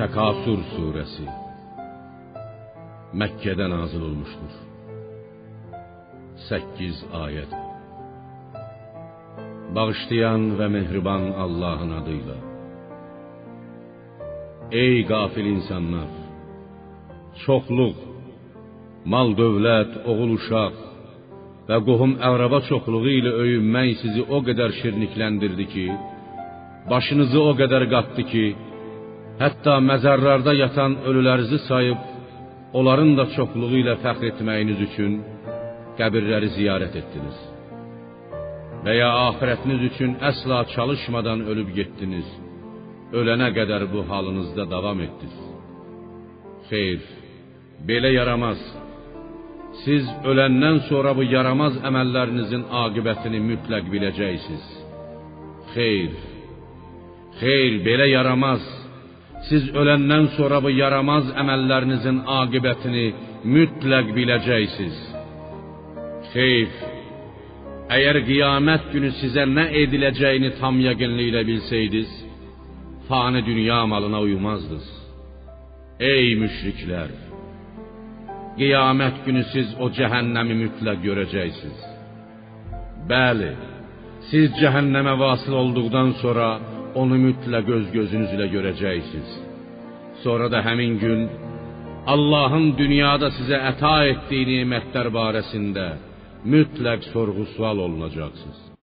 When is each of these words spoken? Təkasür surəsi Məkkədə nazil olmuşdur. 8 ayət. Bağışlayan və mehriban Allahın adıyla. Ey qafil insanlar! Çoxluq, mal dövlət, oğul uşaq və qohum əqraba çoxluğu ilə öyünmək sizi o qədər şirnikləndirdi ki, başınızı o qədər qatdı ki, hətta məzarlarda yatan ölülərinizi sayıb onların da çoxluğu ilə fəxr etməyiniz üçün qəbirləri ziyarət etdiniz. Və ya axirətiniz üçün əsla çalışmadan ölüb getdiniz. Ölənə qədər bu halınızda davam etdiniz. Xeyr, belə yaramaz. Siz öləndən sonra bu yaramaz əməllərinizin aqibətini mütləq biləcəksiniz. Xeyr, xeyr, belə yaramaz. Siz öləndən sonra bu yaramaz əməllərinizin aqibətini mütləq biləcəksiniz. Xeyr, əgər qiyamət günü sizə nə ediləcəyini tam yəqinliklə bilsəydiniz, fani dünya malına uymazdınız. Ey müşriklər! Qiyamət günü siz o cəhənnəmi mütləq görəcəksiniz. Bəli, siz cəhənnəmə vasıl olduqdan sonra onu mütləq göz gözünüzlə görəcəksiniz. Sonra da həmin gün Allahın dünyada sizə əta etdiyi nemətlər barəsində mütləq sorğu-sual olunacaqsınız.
Təkasür 0.00 0.60
surəsi 0.72 1.26
Məkkədə 3.20 3.66
nazil 3.68 4.04
olmuşdur. 4.06 4.54
8 6.46 7.02
ayət. 7.18 7.52
Bağışlayan 9.76 10.46
və 10.60 10.68
mehriban 10.76 11.26
Allahın 11.44 11.92
adıyla. 11.98 12.36
Ey 14.84 15.04
qafil 15.10 15.50
insanlar! 15.50 16.08
Çoxluq, 17.42 18.00
mal 19.04 19.36
dövlət, 19.42 20.00
oğul 20.14 20.32
uşaq 20.38 20.80
və 21.68 21.82
qohum 21.90 22.16
əqraba 22.30 22.62
çoxluğu 22.70 23.04
ilə 23.18 23.34
öyünmək 23.44 23.92
sizi 24.00 24.24
o 24.36 24.40
qədər 24.48 24.78
şirnikləndirdi 24.80 25.70
ki, 25.76 25.86
başınızı 26.88 27.46
o 27.50 27.54
qədər 27.60 27.88
qatdı 27.94 28.28
ki, 28.32 28.46
hətta 29.40 29.74
məzarlarda 29.90 30.52
yatan 30.62 30.92
ölülərinizi 31.08 31.58
sayıb 31.68 32.00
onların 32.78 33.12
da 33.18 33.24
çoxluğu 33.36 33.76
ilə 33.82 33.94
fəxr 34.04 34.26
etməyiniz 34.32 34.80
üçün 34.88 35.12
qəbirləri 35.98 36.50
ziyarət 36.56 36.98
etdiniz. 37.00 37.38
Və 38.84 38.92
ya 38.96 39.08
axirətiniz 39.28 39.80
üçün 39.90 40.12
əsla 40.30 40.58
çalışmadan 40.74 41.44
ölüb 41.50 41.72
getdiniz. 41.78 42.28
Ölənə 43.18 43.48
qədər 43.56 43.84
bu 43.92 44.04
halınızda 44.10 44.64
davam 44.70 45.00
etdiniz. 45.06 45.40
Xeyr, 46.70 47.00
belə 47.88 48.12
yaramaz. 48.14 48.60
Siz 49.84 50.06
öləndən 50.30 50.82
sonra 50.88 51.12
bu 51.18 51.24
yaramaz 51.36 51.76
əməllərinizin 51.88 52.66
aqibətini 52.82 53.40
mütləq 53.50 53.88
biləcəksiniz. 53.92 54.68
Xeyr, 55.74 56.12
xeyr, 57.40 57.80
belə 57.86 58.06
yaramaz. 58.16 58.62
Siz 59.48 59.70
öləndən 59.80 60.26
sonra 60.36 60.58
bu 60.64 60.70
yaramaz 60.82 61.30
əməllərinizin 61.40 62.18
aqibətini 62.40 63.06
mütləq 63.54 64.12
biləcəksiniz. 64.16 64.98
Xeyr, 66.32 66.74
əgər 67.96 68.20
qiyamət 68.28 68.90
günü 68.92 69.10
sizə 69.20 69.46
nə 69.56 69.64
ediləcəyini 69.82 70.52
tam 70.60 70.78
yəqinliklə 70.84 71.42
bilsəydiniz, 71.48 72.12
fani 73.08 73.40
dünya 73.46 73.80
malına 73.92 74.20
uymazdınız. 74.26 74.88
Ey 76.12 76.36
müşriklər! 76.42 77.10
Qiyamət 78.60 79.24
günü 79.24 79.42
siz 79.54 79.72
o 79.82 79.88
cəhənnəmi 79.96 80.54
mütləq 80.62 81.00
görəcəksiniz. 81.06 81.80
Bəli, 83.10 83.50
siz 84.28 84.52
cəhənnəmə 84.60 85.16
vasıl 85.24 85.54
olduqdan 85.62 86.12
sonra 86.22 86.48
onu 86.94 87.18
mütləq 87.26 87.66
göz 87.66 87.86
gözünüzlə 87.96 88.46
görəcəksiniz. 88.54 89.30
Sonra 90.24 90.50
da 90.52 90.62
həmin 90.64 90.98
gün 91.02 91.28
Allahın 92.06 92.72
dünyada 92.78 93.30
sizə 93.38 93.60
əta 93.72 93.94
etdiyi 94.12 94.48
nemətlər 94.52 95.12
barəsində 95.18 95.86
mütləq 96.44 97.06
sorğu-sual 97.12 97.78
olunacaqsınız. 97.86 98.69